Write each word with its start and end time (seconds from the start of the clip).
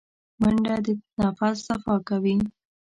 منډه 0.41 0.75
د 0.85 0.87
نفس 1.19 1.55
صفا 1.67 1.95
کوي 2.07 2.35